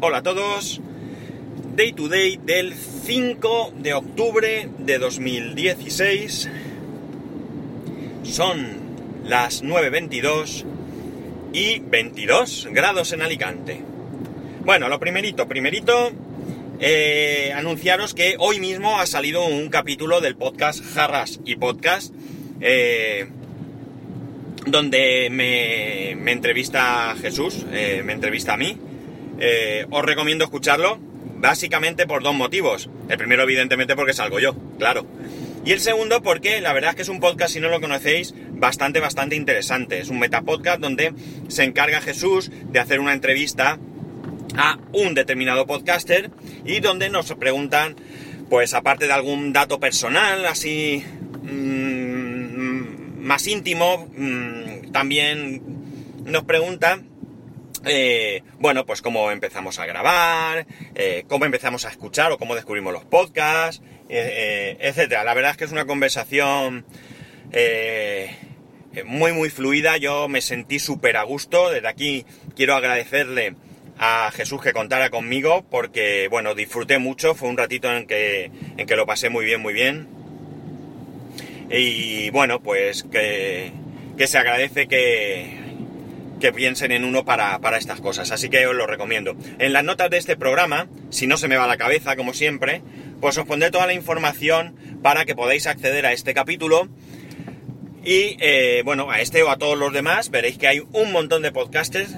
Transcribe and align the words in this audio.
Hola 0.00 0.18
a 0.18 0.22
todos. 0.22 0.80
Day 1.74 1.92
to 1.92 2.06
day 2.06 2.38
del 2.40 2.72
5 2.74 3.72
de 3.78 3.94
octubre 3.94 4.68
de 4.78 4.98
2016. 4.98 6.48
Son 8.22 8.78
las 9.24 9.64
9.22 9.64 10.64
y 11.52 11.80
22 11.80 12.68
grados 12.70 13.12
en 13.12 13.22
Alicante. 13.22 13.80
Bueno, 14.64 14.88
lo 14.88 15.00
primerito, 15.00 15.48
primerito, 15.48 16.12
eh, 16.78 17.52
anunciaros 17.56 18.14
que 18.14 18.36
hoy 18.38 18.60
mismo 18.60 19.00
ha 19.00 19.06
salido 19.06 19.46
un 19.46 19.68
capítulo 19.68 20.20
del 20.20 20.36
podcast 20.36 20.80
Jarras 20.94 21.40
y 21.44 21.56
Podcast. 21.56 22.14
Eh, 22.60 23.26
donde 24.64 25.28
me, 25.30 26.12
entrevista 26.30 27.16
Jesús, 27.20 27.66
eh, 27.72 28.02
me 28.04 28.12
entrevista 28.12 28.54
a 28.54 28.56
mí. 28.56 28.78
Eh, 29.40 29.86
os 29.90 30.04
recomiendo 30.04 30.44
escucharlo, 30.44 30.98
básicamente 31.36 32.06
por 32.06 32.22
dos 32.22 32.34
motivos. 32.34 32.90
El 33.08 33.18
primero, 33.18 33.42
evidentemente, 33.42 33.96
porque 33.96 34.12
salgo 34.12 34.40
yo, 34.40 34.54
claro. 34.78 35.06
Y 35.64 35.72
el 35.72 35.80
segundo, 35.80 36.22
porque 36.22 36.60
la 36.60 36.72
verdad 36.72 36.90
es 36.90 36.96
que 36.96 37.02
es 37.02 37.08
un 37.08 37.20
podcast, 37.20 37.52
si 37.52 37.60
no 37.60 37.68
lo 37.68 37.80
conocéis, 37.80 38.34
bastante, 38.52 39.00
bastante 39.00 39.36
interesante. 39.36 40.00
Es 40.00 40.08
un 40.08 40.18
metapodcast 40.18 40.80
donde 40.80 41.12
se 41.48 41.64
encarga 41.64 42.00
Jesús 42.00 42.50
de 42.70 42.78
hacer 42.78 43.00
una 43.00 43.12
entrevista 43.12 43.78
a 44.56 44.78
un 44.92 45.14
determinado 45.14 45.66
podcaster 45.66 46.30
y 46.64 46.80
donde 46.80 47.10
nos 47.10 47.32
preguntan, 47.34 47.96
pues 48.48 48.74
aparte 48.74 49.06
de 49.06 49.12
algún 49.12 49.52
dato 49.52 49.78
personal, 49.78 50.46
así 50.46 51.04
mmm, 51.42 53.20
más 53.20 53.46
íntimo, 53.46 54.08
mmm, 54.16 54.90
también 54.90 55.62
nos 56.24 56.44
preguntan 56.44 57.06
eh, 57.84 58.42
bueno, 58.58 58.86
pues 58.86 59.02
cómo 59.02 59.30
empezamos 59.30 59.78
a 59.78 59.86
grabar, 59.86 60.66
eh, 60.94 61.24
cómo 61.28 61.44
empezamos 61.44 61.84
a 61.84 61.90
escuchar 61.90 62.32
o 62.32 62.38
cómo 62.38 62.54
descubrimos 62.54 62.92
los 62.92 63.04
podcasts, 63.04 63.82
eh, 64.08 64.76
etcétera. 64.80 65.24
La 65.24 65.34
verdad 65.34 65.52
es 65.52 65.56
que 65.56 65.64
es 65.64 65.72
una 65.72 65.86
conversación 65.86 66.84
muy, 69.04 69.32
muy 69.32 69.50
fluida. 69.50 69.96
Yo 69.96 70.28
me 70.28 70.40
sentí 70.40 70.78
súper 70.78 71.16
a 71.16 71.22
gusto. 71.22 71.70
Desde 71.70 71.88
aquí 71.88 72.26
quiero 72.56 72.74
agradecerle 72.74 73.54
a 73.98 74.30
Jesús 74.32 74.62
que 74.62 74.72
contara 74.72 75.10
conmigo 75.10 75.64
porque, 75.70 76.28
bueno, 76.28 76.54
disfruté 76.54 76.98
mucho. 76.98 77.34
Fue 77.34 77.48
un 77.48 77.56
ratito 77.56 77.92
en 77.92 78.06
que, 78.06 78.50
en 78.76 78.86
que 78.86 78.96
lo 78.96 79.06
pasé 79.06 79.28
muy 79.30 79.44
bien, 79.44 79.60
muy 79.60 79.72
bien. 79.72 80.08
Y 81.70 82.30
bueno, 82.30 82.60
pues 82.60 83.04
que, 83.04 83.72
que 84.16 84.26
se 84.26 84.38
agradece 84.38 84.88
que, 84.88 85.67
que 86.40 86.52
piensen 86.52 86.92
en 86.92 87.04
uno 87.04 87.24
para, 87.24 87.58
para, 87.58 87.78
estas 87.78 88.00
cosas. 88.00 88.30
Así 88.30 88.48
que 88.48 88.66
os 88.66 88.74
lo 88.74 88.86
recomiendo. 88.86 89.36
En 89.58 89.72
las 89.72 89.84
notas 89.84 90.10
de 90.10 90.18
este 90.18 90.36
programa, 90.36 90.88
si 91.10 91.26
no 91.26 91.36
se 91.36 91.48
me 91.48 91.56
va 91.56 91.66
la 91.66 91.76
cabeza, 91.76 92.16
como 92.16 92.34
siempre, 92.34 92.82
pues 93.20 93.36
os 93.38 93.46
pondré 93.46 93.70
toda 93.70 93.86
la 93.86 93.94
información 93.94 94.74
para 95.02 95.24
que 95.24 95.34
podáis 95.34 95.66
acceder 95.66 96.06
a 96.06 96.12
este 96.12 96.34
capítulo. 96.34 96.88
Y 98.04 98.36
eh, 98.40 98.82
bueno, 98.84 99.10
a 99.10 99.20
este 99.20 99.42
o 99.42 99.50
a 99.50 99.58
todos 99.58 99.76
los 99.76 99.92
demás, 99.92 100.30
veréis 100.30 100.58
que 100.58 100.68
hay 100.68 100.82
un 100.92 101.12
montón 101.12 101.42
de 101.42 101.52
podcasters 101.52 102.16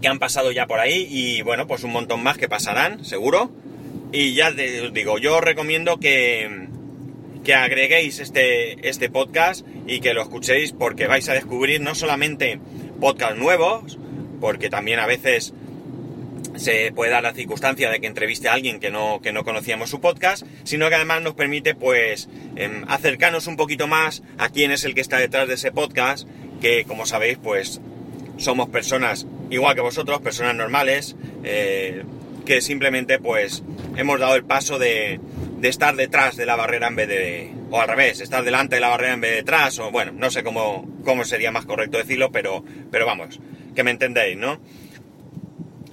que 0.00 0.08
han 0.08 0.18
pasado 0.18 0.52
ya 0.52 0.66
por 0.66 0.78
ahí 0.78 1.06
y 1.10 1.42
bueno, 1.42 1.66
pues 1.66 1.82
un 1.84 1.92
montón 1.92 2.22
más 2.22 2.38
que 2.38 2.48
pasarán, 2.48 3.04
seguro. 3.04 3.50
Y 4.12 4.34
ya 4.34 4.48
os 4.48 4.56
digo, 4.94 5.18
yo 5.18 5.36
os 5.36 5.42
recomiendo 5.42 5.98
que, 5.98 6.68
que 7.44 7.54
agreguéis 7.54 8.20
este, 8.20 8.88
este 8.88 9.10
podcast 9.10 9.66
y 9.86 10.00
que 10.00 10.14
lo 10.14 10.22
escuchéis 10.22 10.72
porque 10.72 11.06
vais 11.06 11.28
a 11.28 11.34
descubrir 11.34 11.80
no 11.80 11.94
solamente 11.94 12.60
podcasts 13.00 13.38
nuevos, 13.38 13.98
porque 14.40 14.70
también 14.70 14.98
a 14.98 15.06
veces 15.06 15.54
se 16.56 16.92
puede 16.92 17.10
dar 17.10 17.22
la 17.22 17.34
circunstancia 17.34 17.90
de 17.90 18.00
que 18.00 18.06
entreviste 18.06 18.48
a 18.48 18.54
alguien 18.54 18.80
que 18.80 18.90
no, 18.90 19.20
que 19.20 19.32
no 19.32 19.44
conocíamos 19.44 19.90
su 19.90 20.00
podcast, 20.00 20.46
sino 20.64 20.88
que 20.88 20.94
además 20.94 21.22
nos 21.22 21.34
permite 21.34 21.74
pues 21.74 22.28
eh, 22.56 22.82
acercarnos 22.88 23.46
un 23.46 23.56
poquito 23.56 23.86
más 23.86 24.22
a 24.38 24.48
quién 24.48 24.70
es 24.70 24.84
el 24.84 24.94
que 24.94 25.00
está 25.00 25.18
detrás 25.18 25.48
de 25.48 25.54
ese 25.54 25.72
podcast, 25.72 26.26
que 26.60 26.84
como 26.84 27.06
sabéis 27.06 27.38
pues 27.42 27.80
somos 28.38 28.68
personas 28.68 29.26
igual 29.50 29.74
que 29.74 29.80
vosotros, 29.80 30.20
personas 30.20 30.54
normales, 30.54 31.16
eh, 31.44 32.02
que 32.44 32.60
simplemente 32.60 33.18
pues 33.18 33.62
hemos 33.96 34.18
dado 34.20 34.36
el 34.36 34.44
paso 34.44 34.78
de, 34.78 35.20
de 35.58 35.68
estar 35.68 35.96
detrás 35.96 36.36
de 36.36 36.46
la 36.46 36.56
barrera 36.56 36.88
en 36.88 36.96
vez 36.96 37.08
de... 37.08 37.50
o 37.70 37.80
al 37.80 37.88
revés, 37.88 38.20
estar 38.20 38.44
delante 38.44 38.76
de 38.76 38.80
la 38.80 38.88
barrera 38.88 39.14
en 39.14 39.20
vez 39.20 39.30
de 39.30 39.36
detrás, 39.36 39.78
o 39.78 39.90
bueno, 39.90 40.12
no 40.12 40.30
sé 40.30 40.42
cómo, 40.42 40.86
cómo 41.04 41.24
sería 41.24 41.50
más 41.50 41.64
correcto 41.64 41.98
decirlo, 41.98 42.30
pero, 42.30 42.64
pero 42.90 43.06
vamos, 43.06 43.40
que 43.74 43.82
me 43.82 43.90
entendéis, 43.90 44.36
¿no? 44.36 44.60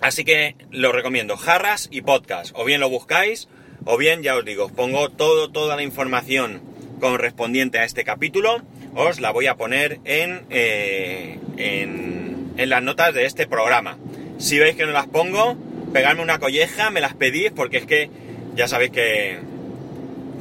Así 0.02 0.26
que 0.26 0.56
lo 0.70 0.92
recomiendo, 0.92 1.38
jarras 1.38 1.88
y 1.92 2.02
podcast, 2.02 2.54
o 2.56 2.66
bien 2.66 2.82
lo 2.82 2.90
buscáis, 2.90 3.48
o 3.86 3.98
bien, 3.98 4.22
ya 4.22 4.36
os 4.36 4.44
digo, 4.44 4.66
os 4.66 4.72
pongo 4.72 5.10
todo, 5.10 5.50
toda 5.52 5.78
la 5.78 5.84
información 5.84 6.62
correspondiente 7.00 7.80
a 7.80 7.86
este 7.86 8.04
capítulo, 8.04 8.62
os 8.96 9.22
la 9.22 9.32
voy 9.32 9.48
a 9.48 9.56
poner 9.56 10.00
en, 10.04 10.46
eh, 10.50 11.40
en, 11.58 12.54
en 12.58 12.70
las 12.70 12.84
notas 12.84 13.14
de 13.14 13.26
este 13.26 13.48
programa. 13.48 13.98
Si 14.40 14.60
veis 14.60 14.76
que 14.76 14.86
no 14.86 14.92
las 14.92 15.08
pongo, 15.08 15.58
pegadme 15.94 16.22
una 16.22 16.40
colleja, 16.40 16.90
me 16.90 17.02
las 17.02 17.14
pedís, 17.14 17.52
porque 17.52 17.78
es 17.78 17.86
que 17.86 18.10
ya 18.56 18.68
sabéis 18.68 18.92
que, 18.92 19.40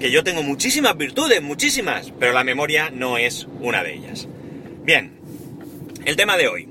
que 0.02 0.10
yo 0.10 0.24
tengo 0.24 0.42
muchísimas 0.42 0.96
virtudes, 0.96 1.40
muchísimas, 1.40 2.12
pero 2.18 2.32
la 2.32 2.42
memoria 2.42 2.90
no 2.90 3.18
es 3.18 3.46
una 3.60 3.84
de 3.84 3.94
ellas. 3.94 4.26
Bien, 4.82 5.12
el 6.04 6.16
tema 6.16 6.36
de 6.36 6.48
hoy. 6.48 6.68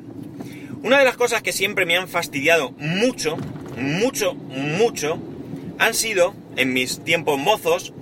Una 0.84 1.00
de 1.00 1.06
las 1.06 1.16
cosas 1.16 1.42
que 1.42 1.53
siempre 1.53 1.86
me 1.86 1.96
han 1.96 2.09
fastidiado 2.09 2.72
mucho, 2.72 3.38
mucho, 3.78 4.34
mucho, 4.34 5.18
han 5.80 5.94
sido, 5.94 6.36
en 6.58 6.74
mis 6.74 7.06
tiempos 7.06 7.40
mozos, 7.40 7.94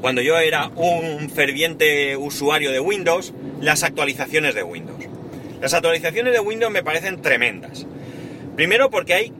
cuando 0.00 0.22
yo 0.22 0.38
era 0.38 0.70
un 0.74 1.30
ferviente 1.30 2.16
usuario 2.16 2.72
de 2.72 2.80
Windows, 2.80 3.32
las 3.60 3.84
actualizaciones 3.84 4.56
de 4.56 4.64
Windows. 4.64 5.04
Las 5.60 5.72
actualizaciones 5.72 6.32
de 6.32 6.40
Windows 6.40 6.72
me 6.72 6.82
parecen 6.82 7.22
tremendas. 7.22 7.86
Primero 8.56 8.90
porque 8.90 9.14
hay 9.14 9.32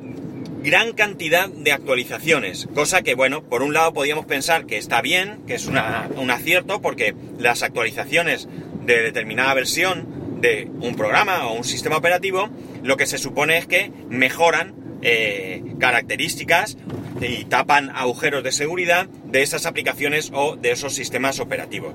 gran 0.64 0.94
cantidad 0.94 1.48
de 1.50 1.72
actualizaciones, 1.72 2.66
cosa 2.74 3.02
que, 3.02 3.14
bueno, 3.14 3.44
por 3.44 3.62
un 3.62 3.74
lado 3.74 3.92
podríamos 3.92 4.24
pensar 4.24 4.64
que 4.64 4.78
está 4.78 5.02
bien, 5.02 5.42
que 5.46 5.54
es 5.54 5.66
una, 5.66 6.08
un 6.16 6.30
acierto, 6.30 6.80
porque 6.80 7.14
las 7.38 7.62
actualizaciones 7.62 8.48
de 8.84 9.02
determinada 9.02 9.52
versión 9.52 10.40
de 10.40 10.70
un 10.80 10.96
programa 10.96 11.46
o 11.46 11.52
un 11.52 11.64
sistema 11.64 11.98
operativo, 11.98 12.48
lo 12.82 12.96
que 12.96 13.06
se 13.06 13.18
supone 13.18 13.58
es 13.58 13.66
que 13.66 13.92
mejoran 14.08 14.74
eh, 15.02 15.62
características 15.78 16.78
y 17.20 17.44
tapan 17.44 17.90
agujeros 17.90 18.42
de 18.42 18.50
seguridad 18.50 19.06
de 19.06 19.42
esas 19.42 19.66
aplicaciones 19.66 20.30
o 20.32 20.56
de 20.56 20.70
esos 20.70 20.94
sistemas 20.94 21.40
operativos. 21.40 21.94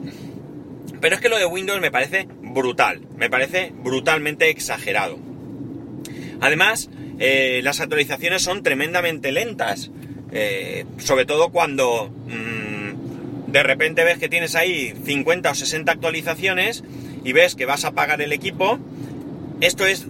Pero 1.02 1.16
es 1.16 1.22
que 1.22 1.29
lo 1.29 1.40
de 1.40 1.46
Windows 1.47 1.81
me 1.81 1.90
parece 1.90 2.28
brutal, 2.29 3.02
me 3.18 3.31
parece 3.31 3.74
brutalmente 3.74 4.50
exagerado. 4.50 5.18
Además, 6.40 6.90
eh, 7.19 7.59
las 7.63 7.81
actualizaciones 7.81 8.41
son 8.41 8.63
tremendamente 8.63 9.31
lentas, 9.34 9.91
eh, 10.31 10.85
sobre 10.97 11.25
todo 11.25 11.50
cuando 11.50 12.09
mmm, 12.28 13.52
de 13.52 13.63
repente 13.63 14.03
ves 14.06 14.19
que 14.19 14.30
tienes 14.30 14.56
ahí 14.56 14.94
50 15.06 15.52
o 15.52 15.56
60 15.56 15.91
actualizaciones 15.91 16.84
y 17.25 17.34
ves 17.34 17.56
que 17.56 17.66
vas 17.66 17.84
a 17.84 17.90
apagar 17.90 18.22
el 18.22 18.31
equipo. 18.31 18.79
Esto 19.59 19.85
es 19.85 20.08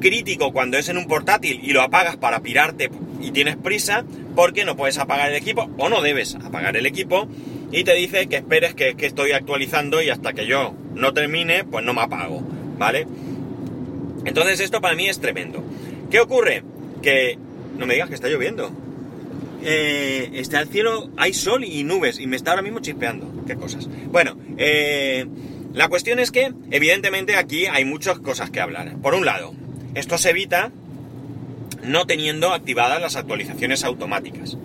crítico 0.00 0.52
cuando 0.52 0.78
es 0.78 0.88
en 0.88 0.98
un 0.98 1.06
portátil 1.06 1.60
y 1.62 1.72
lo 1.72 1.82
apagas 1.82 2.16
para 2.16 2.40
pirarte 2.40 2.90
y 3.20 3.30
tienes 3.30 3.56
prisa 3.56 4.04
porque 4.34 4.64
no 4.64 4.76
puedes 4.76 4.98
apagar 4.98 5.30
el 5.30 5.36
equipo 5.36 5.70
o 5.78 5.88
no 5.88 6.02
debes 6.02 6.34
apagar 6.34 6.76
el 6.76 6.86
equipo 6.86 7.28
y 7.70 7.84
te 7.84 7.94
dice 7.94 8.26
que 8.26 8.36
esperes 8.36 8.74
que, 8.74 8.96
que 8.96 9.06
estoy 9.06 9.32
actualizando 9.32 10.02
y 10.02 10.10
hasta 10.10 10.32
que 10.32 10.46
yo 10.46 10.74
no 10.94 11.14
termine 11.14 11.64
pues 11.64 11.84
no 11.84 11.94
me 11.94 12.02
apago, 12.02 12.42
¿vale? 12.78 13.06
Entonces 14.24 14.60
esto 14.60 14.80
para 14.80 14.94
mí 14.94 15.08
es 15.08 15.20
tremendo. 15.20 15.62
¿Qué 16.14 16.20
ocurre? 16.20 16.62
Que 17.02 17.36
no 17.76 17.86
me 17.86 17.94
digas 17.94 18.08
que 18.08 18.14
está 18.14 18.28
lloviendo. 18.28 18.70
Eh, 19.64 20.30
está 20.34 20.60
el 20.60 20.68
cielo, 20.68 21.10
hay 21.16 21.34
sol 21.34 21.64
y 21.64 21.82
nubes 21.82 22.20
y 22.20 22.28
me 22.28 22.36
está 22.36 22.52
ahora 22.52 22.62
mismo 22.62 22.78
chispeando. 22.78 23.44
Qué 23.48 23.56
cosas. 23.56 23.88
Bueno, 24.12 24.38
eh, 24.56 25.26
la 25.72 25.88
cuestión 25.88 26.20
es 26.20 26.30
que 26.30 26.52
evidentemente 26.70 27.34
aquí 27.34 27.66
hay 27.66 27.84
muchas 27.84 28.20
cosas 28.20 28.50
que 28.50 28.60
hablar. 28.60 28.94
Por 29.02 29.14
un 29.14 29.26
lado, 29.26 29.54
esto 29.96 30.16
se 30.16 30.30
evita 30.30 30.70
no 31.82 32.06
teniendo 32.06 32.52
activadas 32.52 33.00
las 33.00 33.16
actualizaciones 33.16 33.82
automáticas. 33.82 34.56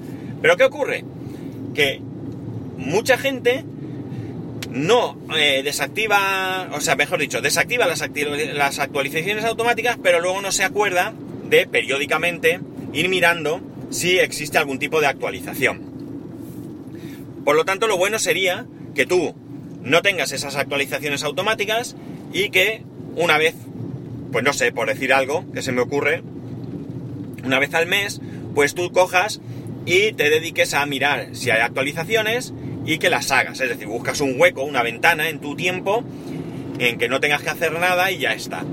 Pero 0.43 0.55
¿qué 0.55 0.65
ocurre? 0.65 1.03
Que 1.73 1.99
mucha 2.77 3.17
gente 3.17 3.65
no 4.69 5.17
eh, 5.35 5.63
desactiva, 5.63 6.69
o 6.73 6.79
sea, 6.79 6.95
mejor 6.95 7.17
dicho, 7.17 7.41
desactiva 7.41 7.87
las, 7.87 8.07
las, 8.53 8.77
actualizaciones 8.77 9.45
automáticas, 9.45 9.97
pero 10.03 10.19
luego 10.19 10.41
no 10.41 10.51
se 10.51 10.63
acuerda 10.63 11.15
de 11.49 11.67
periódicamente 11.67 12.59
ir 12.93 13.09
mirando 13.09 13.61
si 13.89 14.19
existe 14.19 14.57
algún 14.57 14.79
tipo 14.79 15.01
de 15.01 15.07
actualización. 15.07 15.81
Por 17.43 17.55
lo 17.55 17.65
tanto, 17.65 17.87
lo 17.87 17.97
bueno 17.97 18.19
sería 18.19 18.65
que 18.95 19.05
tú 19.05 19.35
no 19.81 20.01
tengas 20.01 20.31
esas 20.31 20.55
actualizaciones 20.55 21.23
automáticas 21.23 21.95
y 22.33 22.49
que 22.49 22.83
una 23.15 23.37
vez, 23.37 23.55
pues 24.31 24.43
no 24.43 24.53
sé, 24.53 24.71
por 24.71 24.87
decir 24.87 25.13
algo 25.13 25.45
que 25.53 25.61
se 25.61 25.71
me 25.71 25.81
ocurre, 25.81 26.21
una 27.43 27.59
vez 27.59 27.73
al 27.73 27.87
mes, 27.87 28.21
pues 28.53 28.75
tú 28.75 28.91
cojas 28.91 29.41
y 29.85 30.11
te 30.13 30.29
dediques 30.29 30.73
a 30.73 30.85
mirar 30.85 31.29
si 31.35 31.49
hay 31.49 31.61
actualizaciones 31.61 32.53
y 32.85 32.97
que 32.97 33.09
las 33.09 33.31
hagas. 33.31 33.59
Es 33.61 33.69
decir, 33.69 33.87
buscas 33.87 34.21
un 34.21 34.39
hueco, 34.39 34.63
una 34.63 34.83
ventana 34.83 35.29
en 35.29 35.39
tu 35.39 35.55
tiempo 35.55 36.03
en 36.79 36.97
que 36.97 37.09
no 37.09 37.19
tengas 37.19 37.41
que 37.41 37.49
hacer 37.49 37.71
nada 37.73 38.11
y 38.11 38.19
ya 38.19 38.33
está. 38.33 38.63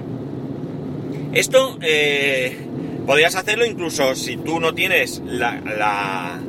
Esto 1.37 1.77
eh, 1.83 2.57
podrías 3.07 3.35
hacerlo 3.35 3.67
incluso 3.67 4.15
si 4.15 4.39
tú 4.39 4.59
no 4.59 4.73
tienes 4.73 5.21
la, 5.27 6.41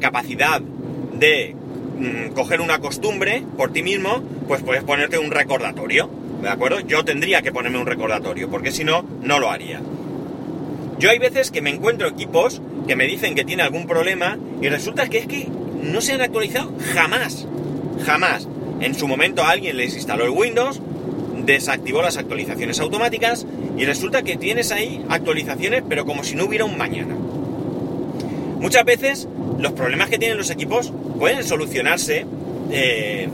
capacidad 0.00 0.60
de 0.60 1.54
mm, 1.96 2.32
coger 2.34 2.60
una 2.60 2.80
costumbre 2.80 3.44
por 3.56 3.72
ti 3.72 3.84
mismo, 3.84 4.24
pues 4.48 4.64
puedes 4.64 4.82
ponerte 4.82 5.16
un 5.16 5.30
recordatorio. 5.30 6.10
¿De 6.42 6.48
acuerdo? 6.48 6.80
Yo 6.80 7.04
tendría 7.04 7.40
que 7.40 7.52
ponerme 7.52 7.78
un 7.78 7.86
recordatorio, 7.86 8.50
porque 8.50 8.72
si 8.72 8.82
no, 8.82 9.04
no 9.22 9.38
lo 9.38 9.48
haría. 9.48 9.80
Yo 10.98 11.10
hay 11.10 11.20
veces 11.20 11.52
que 11.52 11.62
me 11.62 11.70
encuentro 11.70 12.08
equipos 12.08 12.60
que 12.88 12.96
me 12.96 13.06
dicen 13.06 13.36
que 13.36 13.44
tiene 13.44 13.62
algún 13.62 13.86
problema 13.86 14.36
y 14.60 14.68
resulta 14.68 15.08
que 15.08 15.18
es 15.18 15.28
que 15.28 15.46
no 15.84 16.00
se 16.00 16.14
han 16.14 16.20
actualizado 16.20 16.72
jamás. 16.94 17.46
Jamás. 18.04 18.48
En 18.80 18.96
su 18.96 19.06
momento 19.06 19.44
alguien 19.44 19.76
les 19.76 19.94
instaló 19.94 20.24
el 20.24 20.30
Windows, 20.30 20.82
desactivó 21.44 22.02
las 22.02 22.16
actualizaciones 22.16 22.80
automáticas 22.80 23.46
y 23.76 23.84
resulta 23.84 24.22
que 24.22 24.36
tienes 24.36 24.72
ahí 24.72 25.04
actualizaciones 25.08 25.82
pero 25.88 26.04
como 26.04 26.24
si 26.24 26.34
no 26.34 26.44
hubiera 26.44 26.64
un 26.64 26.78
mañana. 26.78 27.14
Muchas 28.58 28.84
veces 28.84 29.28
los 29.58 29.72
problemas 29.72 30.08
que 30.08 30.18
tienen 30.18 30.38
los 30.38 30.50
equipos 30.50 30.92
pueden 31.18 31.44
solucionarse 31.44 32.26
eh, 32.70 33.28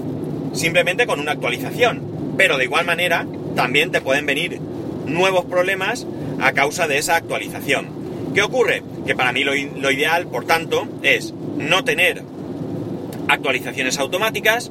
simplemente 0.53 1.07
con 1.07 1.21
una 1.21 1.33
actualización, 1.33 2.35
pero 2.37 2.59
de 2.59 2.65
igual 2.65 2.85
manera 2.85 3.27
también 3.55 3.91
te 3.91 4.01
pueden 4.01 4.27
venir 4.27 4.61
nuevos 5.07 5.45
problemas 5.45 6.07
a 6.41 6.53
causa 6.53 6.89
de 6.89 6.99
esa 6.99 7.17
actualización. 7.17 7.89
¿Qué 8.35 8.43
ocurre? 8.43 8.83
Que 9.07 9.15
para 9.15 9.33
mí 9.33 9.45
lo, 9.45 9.53
lo 9.55 9.91
ideal, 9.91 10.27
por 10.27 10.45
tanto, 10.45 10.89
es 11.03 11.33
no 11.57 11.85
tener 11.85 12.23
actualizaciones 13.29 13.99
automáticas, 13.99 14.71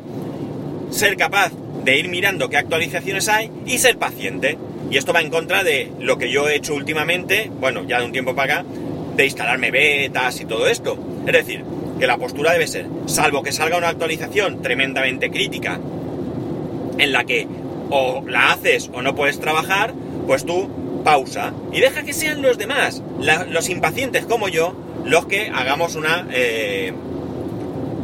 ser 0.89 1.15
capaz 1.17 1.51
de 1.83 1.97
ir 1.97 2.09
mirando 2.09 2.49
qué 2.49 2.57
actualizaciones 2.57 3.27
hay 3.29 3.51
y 3.65 3.77
ser 3.77 3.97
paciente. 3.97 4.57
Y 4.91 4.97
esto 4.97 5.13
va 5.13 5.21
en 5.21 5.29
contra 5.29 5.63
de 5.63 5.89
lo 5.99 6.17
que 6.17 6.29
yo 6.29 6.49
he 6.49 6.55
hecho 6.55 6.75
últimamente, 6.75 7.49
bueno, 7.61 7.83
ya 7.87 7.99
de 7.99 8.05
un 8.05 8.11
tiempo 8.11 8.35
para 8.35 8.55
acá, 8.55 8.65
de 9.15 9.25
instalarme 9.25 9.71
betas 9.71 10.41
y 10.41 10.45
todo 10.45 10.67
esto. 10.67 10.99
Es 11.25 11.31
decir, 11.31 11.63
que 11.97 12.07
la 12.07 12.17
postura 12.17 12.51
debe 12.51 12.67
ser, 12.67 12.87
salvo 13.05 13.41
que 13.41 13.53
salga 13.53 13.77
una 13.77 13.87
actualización 13.87 14.61
tremendamente 14.61 15.31
crítica, 15.31 15.79
en 16.97 17.11
la 17.13 17.23
que 17.23 17.47
o 17.89 18.23
la 18.27 18.51
haces 18.51 18.91
o 18.93 19.01
no 19.01 19.15
puedes 19.15 19.39
trabajar, 19.39 19.93
pues 20.27 20.45
tú 20.45 20.69
pausa 21.05 21.53
y 21.71 21.79
deja 21.79 22.03
que 22.03 22.13
sean 22.13 22.41
los 22.41 22.57
demás, 22.57 23.01
los 23.49 23.69
impacientes 23.69 24.25
como 24.25 24.49
yo, 24.49 24.75
los 25.05 25.25
que 25.25 25.49
hagamos 25.53 25.95
una, 25.95 26.27
eh, 26.31 26.93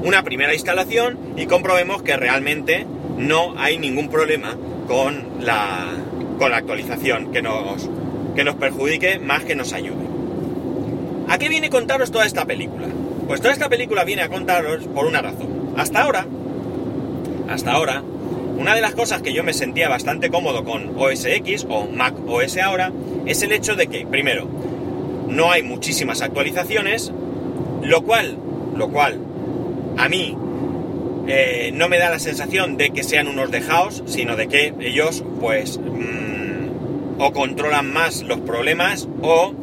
una 0.04 0.24
primera 0.24 0.54
instalación 0.54 1.18
y 1.36 1.48
comprobemos 1.48 2.02
que 2.02 2.16
realmente 2.16 2.86
no 3.18 3.56
hay 3.58 3.78
ningún 3.78 4.10
problema 4.10 4.56
con 4.88 5.26
la, 5.42 5.90
con 6.38 6.52
la 6.52 6.58
actualización 6.58 7.32
que 7.32 7.42
nos, 7.42 7.90
que 8.36 8.44
nos 8.44 8.56
perjudique 8.56 9.20
más 9.20 9.44
que 9.44 9.56
nos 9.56 9.74
ayude. 9.74 10.06
¿A 11.28 11.38
qué 11.38 11.50
viene 11.50 11.70
contaros 11.70 12.12
toda 12.12 12.26
esta 12.26 12.46
película? 12.46 12.88
Pues 13.28 13.42
toda 13.42 13.54
esta 13.54 13.70
película 13.70 14.06
viene 14.06 14.22
a 14.22 14.30
contaros 14.30 14.86
por 14.86 15.06
una 15.06 15.22
razón. 15.22 15.74
Hasta 15.76 16.02
ahora, 16.02 16.26
hasta 17.50 17.72
ahora, 17.72 18.02
una 18.58 18.74
de 18.74 18.82
las 18.82 18.96
cosas 18.96 19.22
que 19.22 19.34
yo 19.34 19.44
me 19.44 19.54
sentía 19.54 19.90
bastante 19.90 20.30
cómodo 20.30 20.64
con 20.64 20.94
OS 20.98 21.26
X 21.26 21.68
o 21.70 21.88
Mac 21.88 22.16
OS 22.28 22.58
ahora 22.58 22.92
es 23.26 23.42
el 23.42 23.52
hecho 23.52 23.76
de 23.76 23.88
que, 23.88 24.06
primero, 24.06 24.48
no 25.28 25.52
hay 25.52 25.64
muchísimas 25.64 26.22
actualizaciones, 26.22 27.12
lo 27.84 28.02
cual, 28.04 28.38
lo 28.76 28.90
cual, 28.90 29.20
a 29.98 30.10
mí 30.10 30.36
eh, 31.28 31.72
no 31.74 31.90
me 31.90 32.00
da 32.00 32.10
la 32.10 32.20
sensación 32.20 32.78
de 32.78 32.92
que 32.92 33.04
sean 33.04 33.28
unos 33.28 33.52
dejados, 33.52 34.04
sino 34.08 34.36
de 34.36 34.48
que 34.48 34.74
ellos, 34.80 35.24
pues, 35.42 35.78
mm, 35.78 36.27
o 37.18 37.32
controlan 37.32 37.92
más 37.92 38.24
los 38.24 38.40
problemas 38.42 39.08
o 39.22 39.54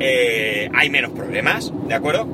eh, 0.00 0.68
hay 0.74 0.90
menos 0.90 1.12
problemas, 1.12 1.72
¿de 1.88 1.94
acuerdo? 1.94 2.26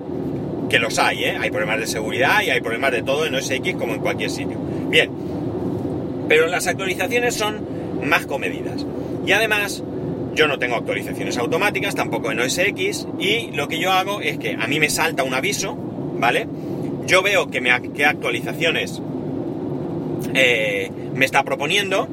Que 0.69 0.79
los 0.79 0.99
hay, 0.99 1.25
¿eh? 1.25 1.39
Hay 1.41 1.51
problemas 1.51 1.81
de 1.81 1.87
seguridad 1.87 2.43
y 2.43 2.51
hay 2.51 2.61
problemas 2.61 2.93
de 2.93 3.03
todo 3.03 3.27
en 3.27 3.35
OS 3.35 3.51
X 3.51 3.75
como 3.77 3.95
en 3.95 4.01
cualquier 4.01 4.31
sitio. 4.31 4.57
Bien, 4.89 5.11
pero 6.29 6.47
las 6.47 6.67
actualizaciones 6.67 7.35
son 7.35 7.61
más 8.05 8.27
comedidas. 8.27 8.87
Y 9.27 9.33
además, 9.33 9.83
yo 10.35 10.49
no 10.49 10.59
tengo 10.59 10.77
actualizaciones 10.77 11.37
automáticas, 11.39 11.95
tampoco 11.95 12.31
en 12.31 12.41
OS 12.41 12.59
X, 12.59 13.07
y 13.19 13.51
lo 13.53 13.69
que 13.69 13.79
yo 13.79 13.93
hago 13.93 14.21
es 14.21 14.39
que 14.39 14.55
a 14.55 14.67
mí 14.67 14.81
me 14.81 14.91
salta 14.91 15.25
un 15.25 15.35
aviso, 15.35 15.77
¿vale? 16.19 16.47
yo 17.11 17.23
veo 17.23 17.51
que 17.51 17.61
me, 17.61 17.71
qué 17.93 18.05
actualizaciones 18.05 19.03
eh, 20.33 20.91
me 21.15 21.25
está 21.25 21.43
proponiendo 21.43 22.07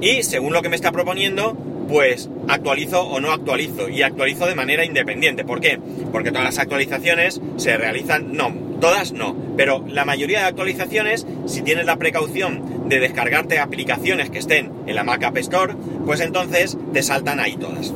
y 0.00 0.22
según 0.22 0.52
lo 0.52 0.62
que 0.62 0.68
me 0.68 0.76
está 0.76 0.92
proponiendo, 0.92 1.56
pues 1.88 2.28
actualizo 2.48 3.02
o 3.02 3.20
no 3.20 3.32
actualizo 3.32 3.88
y 3.88 4.02
actualizo 4.02 4.46
de 4.46 4.54
manera 4.54 4.84
independiente. 4.84 5.44
¿Por 5.44 5.60
qué? 5.60 5.78
Porque 6.12 6.30
todas 6.30 6.44
las 6.44 6.58
actualizaciones 6.58 7.40
se 7.56 7.76
realizan, 7.76 8.34
no, 8.34 8.52
todas 8.80 9.12
no, 9.12 9.36
pero 9.56 9.84
la 9.88 10.04
mayoría 10.04 10.40
de 10.40 10.46
actualizaciones, 10.46 11.26
si 11.46 11.62
tienes 11.62 11.86
la 11.86 11.96
precaución 11.96 12.88
de 12.88 13.00
descargarte 13.00 13.58
aplicaciones 13.58 14.30
que 14.30 14.38
estén 14.38 14.70
en 14.86 14.94
la 14.94 15.04
Mac 15.04 15.24
App 15.24 15.38
Store, 15.38 15.74
pues 16.04 16.20
entonces 16.20 16.76
te 16.92 17.02
saltan 17.02 17.40
ahí 17.40 17.56
todas. 17.56 17.92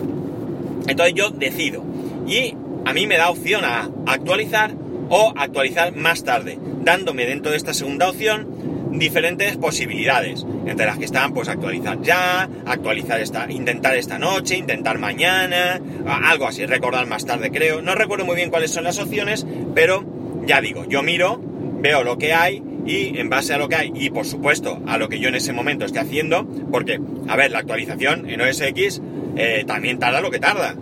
Entonces 0.89 1.15
yo 1.15 1.31
decido 1.31 1.85
y 2.27 2.55
a 2.85 2.93
mí 2.93 3.07
me 3.07 3.17
da 3.17 3.31
opción 3.31 3.65
a 3.65 3.91
actualizar 4.07 4.75
o 5.09 5.33
actualizar 5.37 5.95
más 5.95 6.25
tarde, 6.25 6.59
dándome 6.83 7.27
dentro 7.27 7.53
de 7.53 7.59
esta 7.59 7.75
segunda 7.75 8.09
opción 8.09 8.72
diferentes 8.99 9.57
posibilidades, 9.57 10.47
entre 10.67 10.87
las 10.87 10.99
que 10.99 11.05
están 11.05 11.33
pues 11.33 11.49
actualizar 11.49 12.01
ya, 12.03 12.49
actualizar 12.67 13.21
esta, 13.21 13.51
intentar 13.51 13.97
esta 13.97 14.19
noche, 14.19 14.57
intentar 14.57 14.99
mañana, 14.99 15.81
algo 16.07 16.47
así, 16.47 16.67
recordar 16.67 17.07
más 17.07 17.25
tarde 17.25 17.51
creo, 17.51 17.83
no 17.83 17.95
recuerdo 17.95 18.25
muy 18.25 18.37
bien 18.37 18.51
cuáles 18.51 18.71
son 18.71 18.85
las 18.85 18.99
opciones, 18.99 19.47
pero 19.75 20.05
ya 20.47 20.61
digo, 20.61 20.85
yo 20.87 21.03
miro, 21.03 21.41
veo 21.81 22.03
lo 22.05 22.19
que 22.19 22.33
hay 22.33 22.63
y 22.87 23.19
en 23.19 23.31
base 23.31 23.55
a 23.55 23.59
lo 23.59 23.69
que 23.69 23.77
hay 23.77 23.93
y 23.95 24.11
por 24.11 24.27
supuesto 24.27 24.81
a 24.87 24.99
lo 24.99 25.09
que 25.09 25.21
yo 25.21 25.29
en 25.29 25.37
ese 25.37 25.53
momento 25.53 25.85
esté 25.85 26.01
haciendo, 26.01 26.47
porque, 26.71 27.01
a 27.29 27.37
ver, 27.37 27.51
la 27.51 27.61
actualización 27.61 28.29
en 28.29 28.41
OS 28.41 28.61
X 28.61 29.01
eh, 29.37 29.65
también 29.67 29.99
tarda 29.99 30.21
lo 30.21 30.31
que 30.31 30.39
tarda. 30.39 30.75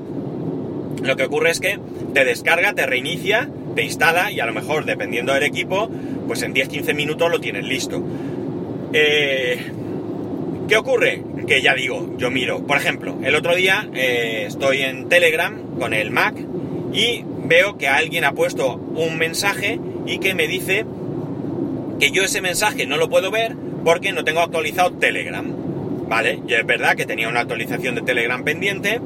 Lo 1.03 1.17
que 1.17 1.25
ocurre 1.25 1.51
es 1.51 1.61
que 1.61 1.79
te 2.13 2.25
descarga, 2.25 2.75
te 2.75 2.85
reinicia 2.85 3.49
te 3.75 3.85
instala 3.85 4.31
y 4.31 4.41
a 4.41 4.47
lo 4.47 4.53
mejor, 4.53 4.85
dependiendo 4.85 5.33
del 5.33 5.45
equipo, 5.45 5.91
pues 6.31 6.43
en 6.43 6.55
10-15 6.55 6.95
minutos 6.95 7.29
lo 7.29 7.41
tienes 7.41 7.65
listo. 7.65 8.01
Eh, 8.93 9.59
¿Qué 10.69 10.77
ocurre? 10.77 11.25
Que 11.49 11.61
ya 11.61 11.75
digo, 11.75 12.15
yo 12.19 12.31
miro, 12.31 12.65
por 12.65 12.77
ejemplo, 12.77 13.19
el 13.25 13.35
otro 13.35 13.57
día 13.57 13.89
eh, 13.95 14.45
estoy 14.47 14.83
en 14.83 15.09
Telegram 15.09 15.61
con 15.77 15.93
el 15.93 16.13
Mac 16.13 16.37
y 16.93 17.25
veo 17.47 17.77
que 17.77 17.89
alguien 17.89 18.25
ha 18.25 18.31
puesto 18.31 18.77
un 18.77 19.19
mensaje 19.19 19.81
y 20.07 20.21
que 20.21 20.37
me 20.37 20.47
dice 20.47 20.87
que 21.99 22.13
yo 22.13 22.23
ese 22.23 22.41
mensaje 22.41 22.87
no 22.87 22.97
lo 22.97 23.11
puedo 23.11 23.33
ver 23.33 23.57
porque 23.85 24.13
no 24.13 24.23
tengo 24.23 24.39
actualizado 24.39 24.93
Telegram. 24.93 25.53
¿Vale? 26.09 26.39
Y 26.47 26.55
es 26.55 26.65
verdad 26.65 26.95
que 26.95 27.07
tenía 27.07 27.29
una 27.29 27.41
actualización 27.41 27.97
de 27.97 28.03
Telegram 28.03 28.45
pendiente. 28.45 29.01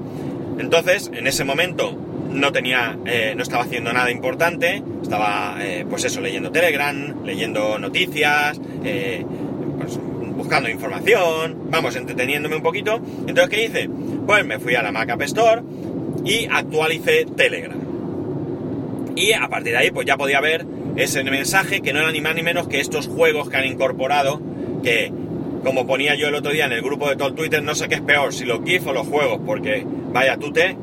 Entonces, 0.59 1.11
en 1.15 1.27
ese 1.27 1.45
momento 1.45 1.97
no 2.35 2.53
tenía, 2.53 2.99
eh, 3.07 3.35
no 3.37 3.43
estaba 3.43 3.63
haciendo 3.63 3.93
nada 3.93 4.11
importante, 4.11 4.83
estaba, 5.03 5.57
eh, 5.61 5.87
pues 5.89 6.05
eso, 6.05 6.21
leyendo 6.21 6.51
Telegram, 6.51 7.25
leyendo 7.25 7.79
noticias, 7.79 8.61
eh, 8.85 9.25
pues 9.79 9.99
buscando 10.37 10.69
información, 10.69 11.71
vamos, 11.71 11.97
entreteniéndome 11.97 12.57
un 12.57 12.63
poquito. 12.63 13.01
Entonces, 13.27 13.49
¿qué 13.49 13.65
hice? 13.65 13.89
Pues 14.27 14.45
me 14.45 14.59
fui 14.59 14.75
a 14.75 14.83
la 14.83 14.93
Mac 14.93 15.09
App 15.11 15.23
Store 15.23 15.63
y 16.25 16.47
actualicé 16.51 17.27
Telegram. 17.37 17.79
Y 19.17 19.33
a 19.33 19.49
partir 19.49 19.73
de 19.73 19.79
ahí, 19.79 19.91
pues 19.91 20.07
ya 20.07 20.17
podía 20.17 20.41
ver 20.41 20.67
ese 20.97 21.23
mensaje 21.25 21.81
que 21.81 21.93
no 21.93 22.01
era 22.01 22.11
ni 22.11 22.21
más 22.21 22.35
ni 22.35 22.43
menos 22.43 22.69
que 22.69 22.81
estos 22.81 23.07
juegos 23.07 23.49
que 23.49 23.57
han 23.57 23.65
incorporado, 23.65 24.41
que 24.83 25.13
como 25.65 25.87
ponía 25.87 26.15
yo 26.15 26.29
el 26.29 26.35
otro 26.35 26.53
día 26.53 26.67
en 26.67 26.73
el 26.73 26.83
grupo 26.83 27.09
de 27.09 27.17
todo 27.17 27.33
Twitter, 27.35 27.63
no 27.63 27.75
sé 27.75 27.89
qué 27.89 27.97
es 27.97 28.01
peor, 28.01 28.35
si 28.35 28.45
los 28.45 28.63
GIF 28.65 28.87
o 28.87 28.93
los 28.93 29.07
juegos, 29.07 29.41
porque 29.47 29.85
vaya 30.13 30.37
tute, 30.37 30.77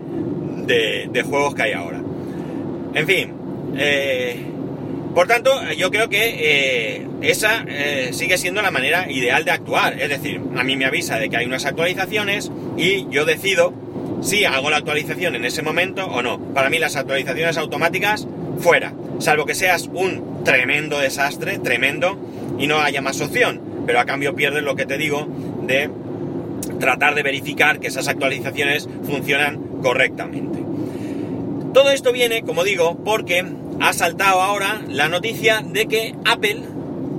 de, 0.71 1.23
juegos 1.23 1.55
que 1.55 1.63
hay 1.63 1.73
ahora. 1.73 2.01
En 2.93 3.07
fin, 3.07 3.33
eh, 3.77 4.45
por 5.13 5.27
tanto, 5.27 5.51
yo 5.73 5.91
creo 5.91 6.09
que 6.09 6.35
eh, 6.39 7.07
esa 7.21 7.65
eh, 7.67 8.11
sigue 8.13 8.37
siendo 8.37 8.61
la 8.61 8.71
manera 8.71 9.11
ideal 9.11 9.43
de 9.43 9.51
actuar. 9.51 9.99
Es 9.99 10.09
decir, 10.09 10.41
a 10.55 10.63
mí 10.63 10.77
me 10.77 10.85
avisa 10.85 11.19
de 11.19 11.29
que 11.29 11.37
hay 11.37 11.45
unas 11.45 11.65
actualizaciones 11.65 12.51
y 12.77 13.07
yo 13.09 13.25
decido 13.25 13.73
si 14.21 14.45
hago 14.45 14.69
la 14.69 14.77
actualización 14.77 15.35
en 15.35 15.45
ese 15.45 15.63
momento 15.63 16.05
o 16.05 16.21
no. 16.21 16.39
Para 16.53 16.69
mí 16.69 16.79
las 16.79 16.95
actualizaciones 16.95 17.57
automáticas, 17.57 18.27
fuera. 18.59 18.93
Salvo 19.19 19.45
que 19.45 19.55
seas 19.55 19.89
un 19.93 20.43
tremendo 20.43 20.99
desastre, 20.99 21.59
tremendo, 21.59 22.17
y 22.57 22.67
no 22.67 22.79
haya 22.79 23.01
más 23.01 23.19
opción. 23.19 23.61
Pero 23.85 23.99
a 23.99 24.05
cambio 24.05 24.35
pierdes 24.35 24.63
lo 24.63 24.75
que 24.75 24.85
te 24.85 24.97
digo 24.97 25.27
de 25.63 25.89
tratar 26.79 27.15
de 27.15 27.23
verificar 27.23 27.79
que 27.79 27.87
esas 27.87 28.07
actualizaciones 28.07 28.87
funcionan 29.03 29.70
correctamente. 29.81 30.59
Todo 31.73 31.91
esto 31.91 32.11
viene, 32.11 32.43
como 32.43 32.63
digo, 32.63 32.97
porque 33.03 33.45
ha 33.79 33.93
saltado 33.93 34.41
ahora 34.41 34.81
la 34.87 35.07
noticia 35.07 35.61
de 35.61 35.87
que 35.87 36.15
Apple, 36.25 36.63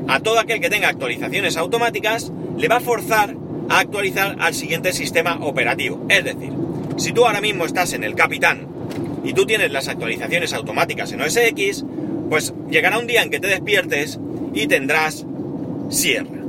a 0.08 0.20
todo 0.20 0.38
aquel 0.38 0.60
que 0.60 0.70
tenga 0.70 0.88
actualizaciones 0.88 1.56
automáticas, 1.56 2.30
le 2.58 2.68
va 2.68 2.76
a 2.76 2.80
forzar 2.80 3.34
a 3.68 3.78
actualizar 3.78 4.36
al 4.40 4.54
siguiente 4.54 4.92
sistema 4.92 5.38
operativo. 5.40 6.04
Es 6.08 6.24
decir, 6.24 6.52
si 6.96 7.12
tú 7.12 7.24
ahora 7.24 7.40
mismo 7.40 7.64
estás 7.64 7.94
en 7.94 8.04
el 8.04 8.14
Capitán 8.14 8.66
y 9.24 9.32
tú 9.32 9.46
tienes 9.46 9.72
las 9.72 9.88
actualizaciones 9.88 10.52
automáticas 10.52 11.12
en 11.12 11.22
OS 11.22 11.36
X, 11.36 11.84
pues 12.28 12.52
llegará 12.70 12.98
un 12.98 13.06
día 13.06 13.22
en 13.22 13.30
que 13.30 13.40
te 13.40 13.48
despiertes 13.48 14.18
y 14.54 14.66
tendrás 14.66 15.24
Sierra. 15.88 16.42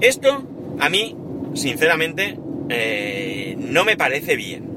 Esto 0.00 0.44
a 0.80 0.88
mí, 0.88 1.16
sinceramente, 1.54 2.38
eh, 2.68 3.56
no 3.58 3.84
me 3.84 3.96
parece 3.96 4.36
bien. 4.36 4.73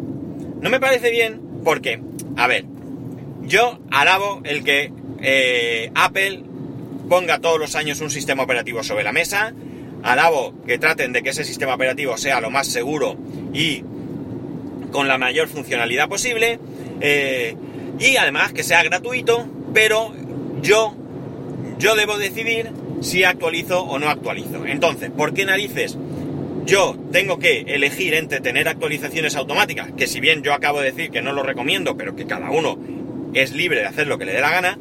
No 0.61 0.69
me 0.69 0.79
parece 0.79 1.11
bien 1.11 1.41
porque, 1.63 2.01
a 2.35 2.47
ver, 2.47 2.65
yo 3.43 3.79
alabo 3.91 4.41
el 4.43 4.63
que 4.63 4.91
eh, 5.21 5.91
Apple 5.95 6.43
ponga 7.09 7.39
todos 7.39 7.59
los 7.59 7.75
años 7.75 8.01
un 8.01 8.09
sistema 8.09 8.43
operativo 8.43 8.83
sobre 8.83 9.03
la 9.03 9.13
mesa, 9.13 9.53
alabo 10.03 10.53
que 10.65 10.77
traten 10.77 11.13
de 11.13 11.23
que 11.23 11.29
ese 11.29 11.43
sistema 11.43 11.75
operativo 11.75 12.17
sea 12.17 12.41
lo 12.41 12.49
más 12.49 12.67
seguro 12.67 13.15
y 13.53 13.83
con 14.91 15.07
la 15.07 15.17
mayor 15.17 15.47
funcionalidad 15.47 16.07
posible, 16.07 16.59
eh, 17.01 17.55
y 17.99 18.17
además 18.17 18.53
que 18.53 18.63
sea 18.63 18.83
gratuito, 18.83 19.47
pero 19.73 20.13
yo, 20.61 20.95
yo 21.77 21.95
debo 21.95 22.17
decidir 22.17 22.71
si 23.01 23.23
actualizo 23.23 23.83
o 23.83 23.99
no 23.99 24.09
actualizo. 24.09 24.65
Entonces, 24.65 25.11
¿por 25.11 25.33
qué 25.33 25.45
narices 25.45 25.97
yo 26.67 26.97
tengo 27.13 27.39
que 27.39 27.61
elegir 27.61 28.13
entre 28.13 28.41
tener 28.41 28.67
actualizaciones 28.67 29.35
automáticas, 29.37 29.91
que 29.97 30.05
si 30.05 30.19
bien 30.19 30.43
yo 30.43 30.53
acabo 30.53 30.81
de 30.81 30.91
decir 30.91 31.09
que 31.11 31.21
no 31.21 31.31
lo 31.31 31.41
recomiendo, 31.41 31.95
pero 31.97 32.15
que 32.15 32.27
cada 32.27 32.51
uno 32.51 32.77
es 33.33 33.53
libre 33.53 33.79
de 33.79 33.85
hacer 33.85 34.05
lo 34.07 34.17
que 34.17 34.25
le 34.25 34.33
dé 34.33 34.41
la 34.41 34.51
gana, 34.51 34.77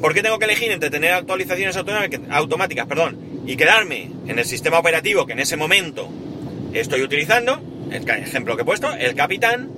¿por 0.00 0.12
qué 0.12 0.22
tengo 0.22 0.40
que 0.40 0.46
elegir 0.46 0.72
entre 0.72 0.90
tener 0.90 1.12
actualizaciones 1.12 1.76
automáticas 1.76 2.86
perdón, 2.86 3.16
y 3.46 3.56
quedarme 3.56 4.10
en 4.26 4.38
el 4.38 4.44
sistema 4.44 4.78
operativo 4.80 5.24
que 5.24 5.34
en 5.34 5.38
ese 5.38 5.56
momento 5.56 6.08
estoy 6.72 7.02
utilizando, 7.02 7.62
el 7.92 8.08
ejemplo 8.08 8.56
que 8.56 8.62
he 8.62 8.64
puesto, 8.66 8.92
el 8.92 9.14
capitán, 9.14 9.70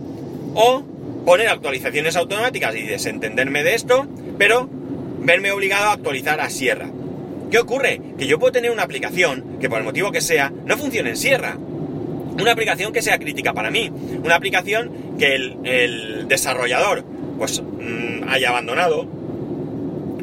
o 0.55 0.83
poner 1.27 1.49
actualizaciones 1.49 2.17
automáticas 2.17 2.75
y 2.75 2.83
desentenderme 2.83 3.63
de 3.63 3.75
esto, 3.75 4.09
pero 4.39 4.69
verme 5.21 5.53
obligado 5.53 5.91
a 5.91 5.93
actualizar 5.93 6.41
a 6.41 6.49
Sierra? 6.49 6.89
¿Qué 7.51 7.59
ocurre? 7.59 8.01
Que 8.17 8.27
yo 8.27 8.39
puedo 8.39 8.53
tener 8.53 8.71
una 8.71 8.85
aplicación 8.85 9.59
que 9.61 9.69
por 9.69 9.79
el 9.79 9.85
motivo 9.85 10.13
que 10.13 10.21
sea 10.21 10.53
no 10.65 10.77
funcione 10.79 11.11
en 11.11 11.17
Sierra. 11.17 11.57
Una 11.57 12.53
aplicación 12.53 12.93
que 12.93 13.03
sea 13.03 13.19
crítica 13.19 13.53
para 13.53 13.71
mí. 13.71 13.91
Una 14.23 14.37
aplicación 14.37 15.17
que 15.19 15.35
el, 15.35 16.29
desarrollador 16.29 17.05
pues 17.39 17.61
mm, 17.61 18.29
haya 18.29 18.51
abandonado 18.51 19.09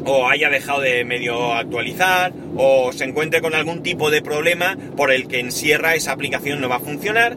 o 0.06 0.26
haya 0.26 0.48
dejado 0.48 0.80
de 0.80 1.04
medio 1.04 1.52
actualizar 1.52 2.32
o 2.56 2.92
se 2.92 3.04
encuentre 3.04 3.42
con 3.42 3.54
algún 3.54 3.82
tipo 3.82 4.10
de 4.10 4.22
problema 4.22 4.78
por 4.96 5.12
el 5.12 5.28
que 5.28 5.40
en 5.40 5.52
Sierra 5.52 5.94
esa 5.94 6.12
aplicación 6.12 6.62
no 6.62 6.68
va 6.70 6.76
a 6.76 6.80
funcionar. 6.80 7.36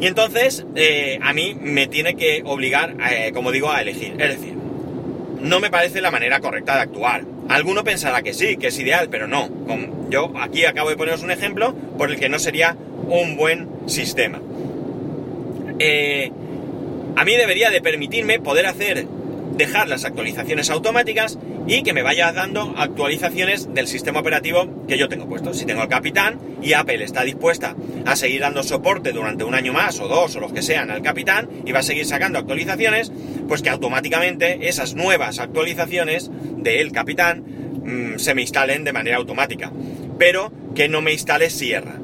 Y 0.00 0.06
entonces 0.06 0.66
eh, 0.74 1.18
a 1.22 1.32
mí 1.32 1.56
me 1.58 1.86
tiene 1.86 2.14
que 2.14 2.42
obligar, 2.44 2.94
eh, 3.10 3.30
como 3.32 3.52
digo, 3.52 3.70
a 3.70 3.80
elegir. 3.80 4.12
Es 4.18 4.38
decir, 4.38 4.52
no 5.40 5.60
me 5.60 5.70
parece 5.70 6.02
la 6.02 6.10
manera 6.10 6.40
correcta 6.40 6.74
de 6.74 6.82
actuar. 6.82 7.35
Alguno 7.48 7.84
pensará 7.84 8.22
que 8.22 8.34
sí, 8.34 8.56
que 8.56 8.68
es 8.68 8.78
ideal, 8.78 9.08
pero 9.10 9.26
no. 9.26 9.48
Yo 10.10 10.32
aquí 10.40 10.64
acabo 10.64 10.90
de 10.90 10.96
poneros 10.96 11.22
un 11.22 11.30
ejemplo 11.30 11.74
por 11.96 12.10
el 12.10 12.18
que 12.18 12.28
no 12.28 12.38
sería 12.38 12.76
un 13.08 13.36
buen 13.36 13.68
sistema. 13.86 14.40
Eh, 15.78 16.32
a 17.16 17.24
mí 17.24 17.36
debería 17.36 17.70
de 17.70 17.80
permitirme 17.80 18.40
poder 18.40 18.66
hacer, 18.66 19.06
dejar 19.56 19.88
las 19.88 20.04
actualizaciones 20.04 20.70
automáticas 20.70 21.38
y 21.66 21.82
que 21.82 21.92
me 21.92 22.02
vaya 22.02 22.32
dando 22.32 22.74
actualizaciones 22.76 23.72
del 23.74 23.88
sistema 23.88 24.20
operativo 24.20 24.86
que 24.86 24.98
yo 24.98 25.08
tengo 25.08 25.28
puesto. 25.28 25.52
Si 25.52 25.66
tengo 25.66 25.82
el 25.82 25.88
Capitán 25.88 26.38
y 26.62 26.72
Apple 26.74 27.02
está 27.02 27.22
dispuesta 27.22 27.74
a 28.04 28.16
seguir 28.16 28.40
dando 28.40 28.62
soporte 28.62 29.12
durante 29.12 29.44
un 29.44 29.54
año 29.54 29.72
más 29.72 29.98
o 30.00 30.08
dos 30.08 30.36
o 30.36 30.40
los 30.40 30.52
que 30.52 30.62
sean 30.62 30.90
al 30.90 31.02
Capitán 31.02 31.48
y 31.64 31.72
va 31.72 31.80
a 31.80 31.82
seguir 31.82 32.06
sacando 32.06 32.38
actualizaciones, 32.38 33.12
pues 33.48 33.62
que 33.62 33.70
automáticamente 33.70 34.68
esas 34.68 34.94
nuevas 34.94 35.38
actualizaciones 35.38 36.30
del 36.58 36.92
Capitán 36.92 37.44
mm, 37.84 38.18
se 38.18 38.34
me 38.34 38.42
instalen 38.42 38.84
de 38.84 38.92
manera 38.92 39.16
automática. 39.16 39.72
Pero 40.18 40.52
que 40.74 40.88
no 40.88 41.02
me 41.02 41.12
instale 41.12 41.50
Sierra. 41.50 41.96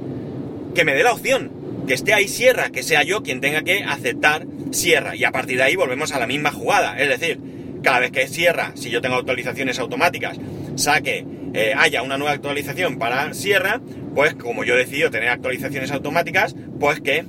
Que 0.75 0.85
me 0.85 0.95
dé 0.95 1.03
la 1.03 1.13
opción, 1.13 1.53
que 1.87 1.95
esté 1.95 2.15
ahí 2.15 2.27
Sierra, 2.27 2.71
que 2.71 2.83
sea 2.83 3.05
yo 3.05 3.23
quien 3.23 3.41
tenga 3.41 3.63
que 3.63 3.85
aceptar 3.85 4.47
Sierra. 4.73 5.15
Y 5.15 5.25
a 5.25 5.31
partir 5.31 5.59
de 5.59 5.65
ahí 5.65 5.77
volvemos 5.77 6.13
a 6.13 6.19
la 6.19 6.27
misma 6.27 6.51
jugada. 6.51 6.99
Es 6.99 7.09
decir, 7.09 7.39
cada 7.83 8.01
vez 8.01 8.11
que 8.11 8.29
Sierra, 8.29 8.73
si 8.75 8.91
yo 8.91 9.01
tengo 9.01 9.17
actualizaciones 9.17 9.79
automáticas, 9.79 10.39
saque, 10.77 11.25
eh, 11.55 11.75
haya 11.77 12.03
una 12.03 12.19
nueva 12.19 12.33
actualización 12.33 12.99
para 12.99 13.35
Sierra, 13.35 13.81
pues 14.15 14.35
como 14.35 14.65
yo 14.65 14.77
decido 14.77 15.11
tener 15.11 15.29
actualizaciones 15.29 15.91
automáticas, 15.91 16.55
pues 16.79 17.01
que 17.01 17.25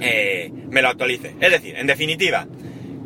eh, 0.00 0.52
me 0.70 0.82
lo 0.82 0.88
actualice. 0.88 1.34
Es 1.40 1.50
decir, 1.50 1.76
en 1.76 1.86
definitiva, 1.86 2.46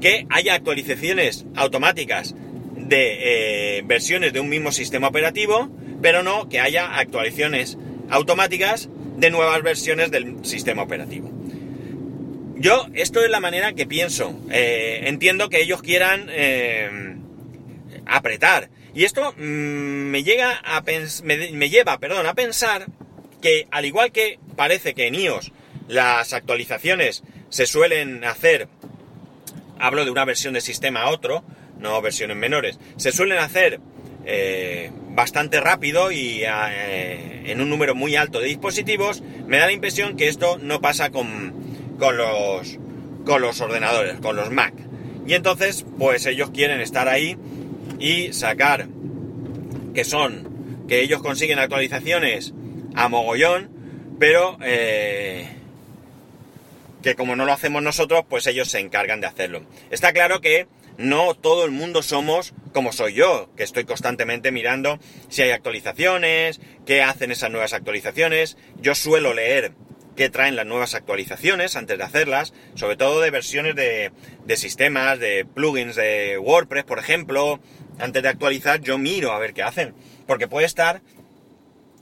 que 0.01 0.27
haya 0.31 0.55
actualizaciones 0.55 1.47
automáticas 1.55 2.35
de 2.77 3.79
eh, 3.79 3.83
versiones 3.87 4.33
de 4.33 4.41
un 4.41 4.49
mismo 4.49 4.73
sistema 4.73 5.09
operativo, 5.09 5.71
pero 6.03 6.23
no 6.23 6.49
que 6.49 6.61
haya 6.61 6.97
actualizaciones 6.97 7.79
automáticas 8.11 8.89
de 9.17 9.31
nuevas 9.31 9.63
versiones 9.63 10.11
del 10.11 10.45
sistema 10.45 10.83
operativo. 10.83 11.34
Yo, 12.57 12.87
esto 12.95 13.25
es 13.25 13.31
la 13.31 13.41
manera 13.41 13.73
que 13.73 13.87
pienso. 13.87 14.39
Eh, 14.51 15.03
entiendo 15.05 15.49
que 15.49 15.61
ellos 15.61 15.83
quieran 15.83 16.29
eh, 16.31 17.17
apretar. 18.07 18.69
Y 18.95 19.05
esto 19.05 19.33
mm, 19.33 19.41
me 19.41 20.23
llega 20.23 20.61
a 20.65 20.83
me, 21.25 21.69
lleva, 21.69 21.99
perdón, 21.99 22.27
a 22.27 22.35
pensar 22.35 22.87
que 23.43 23.67
al 23.71 23.85
igual 23.85 24.13
que 24.13 24.39
parece 24.57 24.95
que 24.95 25.09
en 25.09 25.17
iOS 25.17 25.53
las 25.89 26.33
actualizaciones 26.33 27.25
se 27.49 27.67
suelen 27.67 28.25
hacer, 28.25 28.69
hablo 29.79 30.05
de 30.05 30.11
una 30.11 30.25
versión 30.25 30.55
de 30.55 30.61
sistema 30.61 31.03
a 31.03 31.11
otro, 31.11 31.45
no 31.79 32.01
versiones 32.01 32.37
menores, 32.37 32.79
se 32.97 33.11
suelen 33.11 33.39
hacer 33.39 33.81
eh, 34.25 34.91
bastante 35.11 35.61
rápido 35.61 36.11
y 36.13 36.43
en 36.45 37.61
un 37.61 37.69
número 37.69 37.95
muy 37.95 38.17
alto 38.17 38.39
de 38.39 38.47
dispositivos, 38.47 39.23
me 39.47 39.59
da 39.59 39.67
la 39.67 39.73
impresión 39.73 40.17
que 40.17 40.29
esto 40.29 40.57
no 40.59 40.81
pasa 40.81 41.11
con, 41.11 41.64
con 41.99 42.17
los, 42.17 42.79
con 43.25 43.43
los 43.43 43.61
ordenadores, 43.61 44.19
con 44.21 44.37
los 44.37 44.51
Mac. 44.51 44.75
Y 45.27 45.35
entonces, 45.35 45.87
pues 45.99 46.27
ellos 46.27 46.51
quieren 46.51 46.81
estar 46.81 47.09
ahí 47.09 47.37
y 47.99 48.33
sacar 48.33 48.89
que 49.95 50.05
son, 50.05 50.85
que 50.89 51.01
ellos 51.01 51.23
consiguen 51.23 51.59
actualizaciones 51.59 52.53
a 52.95 53.09
mogollón, 53.09 53.71
pero 54.19 54.59
eh, 54.63 55.49
que 57.03 57.15
como 57.15 57.37
no 57.37 57.45
lo 57.45 57.53
hacemos 57.53 57.83
nosotros, 57.83 58.25
pues 58.29 58.47
ellos 58.47 58.69
se 58.69 58.81
encargan 58.81 59.21
de 59.21 59.27
hacerlo. 59.27 59.63
Está 59.91 60.13
claro 60.13 60.41
que 60.41 60.67
no 60.97 61.35
todo 61.35 61.65
el 61.65 61.71
mundo 61.71 62.03
somos 62.03 62.55
como 62.73 62.93
soy 62.93 63.15
yo, 63.15 63.49
que 63.57 63.63
estoy 63.63 63.85
constantemente 63.85 64.53
mirando 64.53 64.99
si 65.29 65.43
hay 65.43 65.51
actualizaciones, 65.51 66.61
qué 66.87 67.03
hacen 67.03 67.31
esas 67.31 67.51
nuevas 67.51 67.73
actualizaciones. 67.73 68.57
Yo 68.81 68.95
suelo 68.95 69.33
leer 69.33 69.73
que 70.17 70.29
traen 70.31 70.57
las 70.57 70.67
nuevas 70.67 70.95
actualizaciones 70.95 71.77
antes 71.77 71.99
de 71.99 72.05
hacerlas, 72.05 72.53
sobre 72.75 72.97
todo 72.97 73.21
de 73.21 73.31
versiones 73.31 73.75
de, 73.75 74.11
sistemas, 74.57 75.19
de 75.19 75.45
plugins 75.45 75.97
de 75.97 76.39
WordPress, 76.39 76.85
por 76.85 76.99
ejemplo. 76.99 77.61
Antes 77.99 78.23
de 78.23 78.29
actualizar 78.29 78.81
yo 78.81 78.99
miro 78.99 79.33
a 79.33 79.39
ver 79.39 79.55
qué 79.55 79.63
hacen, 79.63 79.95
porque 80.27 80.49
puede 80.49 80.67
estar 80.67 81.01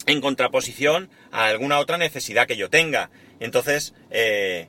en 0.07 0.21
contraposición 0.21 1.11
a 1.31 1.47
alguna 1.47 1.79
otra 1.79 1.99
necesidad 1.99 2.47
que 2.47 2.57
yo 2.57 2.71
tenga. 2.71 3.11
Entonces, 3.41 3.95
eh, 4.11 4.69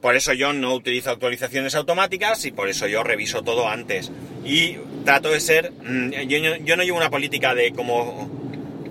por 0.00 0.16
eso 0.16 0.32
yo 0.32 0.52
no 0.52 0.74
utilizo 0.74 1.10
actualizaciones 1.10 1.74
automáticas 1.74 2.44
y 2.46 2.52
por 2.52 2.68
eso 2.68 2.86
yo 2.86 3.04
reviso 3.04 3.42
todo 3.42 3.68
antes. 3.68 4.10
Y 4.44 4.76
trato 5.04 5.30
de 5.30 5.40
ser, 5.40 5.72
mm, 5.72 6.10
yo, 6.26 6.56
yo 6.56 6.76
no 6.76 6.82
llevo 6.82 6.96
una 6.96 7.10
política 7.10 7.54
de 7.54 7.72
como, 7.72 8.28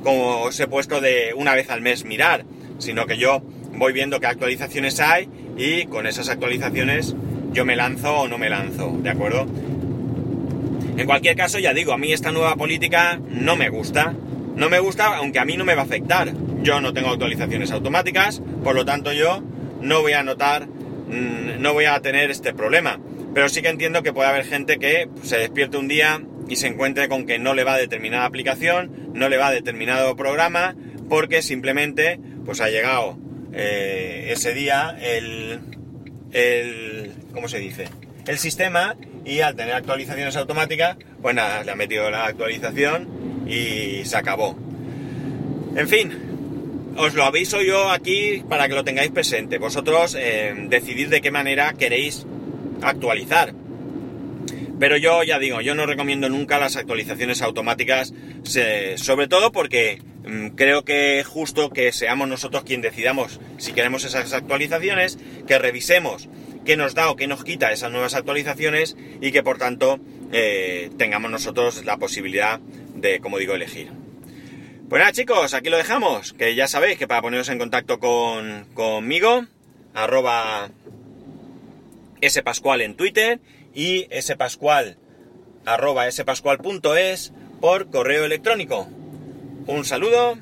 como 0.04 0.44
os 0.44 0.60
he 0.60 0.68
puesto 0.68 1.02
de 1.02 1.34
una 1.36 1.56
vez 1.56 1.70
al 1.70 1.82
mes 1.82 2.06
mirar, 2.06 2.46
sino 2.78 3.06
que 3.06 3.18
yo 3.18 3.44
voy 3.74 3.94
viendo 3.94 4.20
qué 4.20 4.28
actualizaciones 4.28 5.00
hay 5.00 5.30
y 5.58 5.86
con 5.86 6.08
esas 6.08 6.30
actualizaciones 6.30 7.16
yo 7.52 7.66
me 7.66 7.76
lanzo 7.76 8.22
o 8.22 8.28
no 8.28 8.38
me 8.38 8.50
lanzo, 8.50 8.98
¿de 9.02 9.10
acuerdo? 9.10 9.48
En 10.98 11.06
cualquier 11.06 11.36
caso, 11.36 11.60
ya 11.60 11.74
digo, 11.74 11.94
a 11.94 11.98
mí 11.98 12.12
esta 12.12 12.32
nueva 12.32 12.56
política 12.56 13.20
no 13.30 13.56
me 13.56 13.70
gusta. 13.70 14.14
No 14.56 14.70
me 14.70 14.80
gusta, 14.80 15.16
aunque 15.16 15.40
a 15.40 15.46
mí 15.46 15.56
no 15.56 15.64
me 15.64 15.74
va 15.74 15.84
a 15.84 15.86
afectar. 15.86 16.34
Yo 16.62 16.82
no 16.82 16.94
tengo 16.94 17.10
actualizaciones 17.10 17.72
automáticas, 17.72 18.42
por 18.64 18.76
lo 18.76 18.84
tanto 18.84 19.14
yo 19.14 19.42
no 19.82 20.02
voy 20.02 20.12
a 20.12 20.24
notar, 20.24 20.68
mm, 20.68 21.62
no 21.62 21.72
voy 21.72 21.86
a 21.86 22.02
tener 22.02 22.30
este 22.30 22.54
problema. 22.54 23.00
Pero 23.34 23.48
sí 23.48 23.62
que 23.62 23.70
entiendo 23.70 24.04
que 24.04 24.12
puede 24.12 24.28
haber 24.28 24.44
gente 24.44 24.78
que 24.78 25.08
se 25.24 25.38
despierte 25.38 25.78
un 25.78 25.88
día 25.88 26.22
y 26.50 26.58
se 26.58 26.68
encuentre 26.68 27.08
con 27.08 27.26
que 27.26 27.40
no 27.40 27.54
le 27.54 27.64
va 27.64 27.78
determinada 27.78 28.26
aplicación, 28.26 29.12
no 29.14 29.30
le 29.30 29.38
va 29.38 29.48
a 29.48 29.52
determinado 29.52 30.18
programa, 30.18 30.76
porque 31.08 31.42
simplemente 31.42 32.20
pues 32.44 32.60
ha 32.60 32.70
llegado 32.70 33.18
eh, 33.54 34.30
ese 34.32 34.54
día 34.54 34.98
el, 35.02 35.60
el, 36.32 37.14
¿cómo 37.34 37.48
se 37.48 37.60
dice? 37.60 37.88
el 38.30 38.38
sistema 38.38 38.96
y 39.26 39.40
al 39.42 39.56
tener 39.56 39.74
actualizaciones 39.74 40.36
automáticas, 40.36 40.98
pues 41.20 41.34
nada, 41.34 41.64
le 41.64 41.72
ha 41.72 41.76
metido 41.76 42.12
la 42.12 42.26
actualización 42.26 43.08
y 43.48 44.06
se 44.06 44.18
acabó. 44.18 44.56
En 45.76 45.88
fin, 45.88 46.14
os 46.96 47.16
lo 47.16 47.24
aviso 47.24 47.62
yo 47.62 47.90
aquí 47.90 48.44
para 48.48 48.68
que 48.68 48.76
lo 48.76 48.84
tengáis 48.84 49.10
presente. 49.10 49.58
Vosotros 49.58 50.16
eh, 50.18 50.54
decidid 50.68 51.10
de 51.10 51.22
qué 51.22 51.32
manera 51.32 51.74
queréis 51.74 52.28
actualizar. 52.84 53.54
Pero 54.80 54.96
yo 54.96 55.24
ya 55.24 55.40
digo, 55.40 55.60
yo 55.62 55.74
no 55.74 55.88
recomiendo 55.88 56.30
nunca 56.30 56.60
las 56.60 56.76
actualizaciones 56.76 57.42
automáticas, 57.42 58.14
sobre 58.96 59.28
todo 59.28 59.52
porque 59.52 60.02
creo 60.56 60.84
que 60.84 61.20
es 61.20 61.28
justo 61.28 61.70
que 61.70 61.92
seamos 61.92 62.28
nosotros 62.28 62.64
quien 62.64 62.82
decidamos 62.82 63.40
si 63.58 63.74
queremos 63.74 64.04
esas 64.04 64.34
actualizaciones, 64.34 65.18
que 65.48 65.60
revisemos 65.60 66.28
qué 66.66 66.78
nos 66.78 66.94
da 66.94 67.10
o 67.10 67.16
qué 67.16 67.28
nos 67.28 67.44
quita 67.44 67.72
esas 67.72 67.92
nuevas 67.92 68.16
actualizaciones 68.16 68.96
y 69.22 69.32
que 69.32 69.44
por 69.44 69.58
tanto 69.58 70.00
eh, 70.32 70.92
tengamos 70.98 71.32
nosotros 71.32 71.84
la 71.86 71.98
posibilidad 71.98 72.60
de, 72.96 73.20
como 73.20 73.38
digo, 73.38 73.56
elegir. 73.56 73.92
Pues 74.90 75.00
nada 75.00 75.12
chicos, 75.12 75.54
aquí 75.54 75.70
lo 75.70 75.78
dejamos, 75.78 76.34
que 76.34 76.56
ya 76.56 76.68
sabéis 76.68 76.98
que 76.98 77.08
para 77.08 77.22
poneros 77.22 77.50
en 77.50 77.60
contacto 77.60 78.00
con, 78.00 78.66
conmigo, 78.74 79.46
arroba 79.94 80.72
spascual 82.28 82.82
en 82.82 82.96
Twitter 82.96 83.40
y 83.74 84.08
spascual 84.20 84.98
arroba 85.66 86.10
spascual.es 86.12 87.34
por 87.62 87.90
correo 87.90 88.26
electrónico. 88.26 88.88
Un 89.70 89.86
saludo 89.86 90.36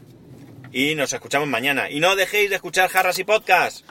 y 0.72 0.96
nos 0.96 1.12
escuchamos 1.12 1.50
mañana. 1.50 1.92
Y 1.92 2.00
no 2.00 2.16
dejéis 2.16 2.50
de 2.50 2.56
escuchar 2.56 2.90
Jarras 2.90 3.20
y 3.20 3.26
Podcast. 3.26 3.86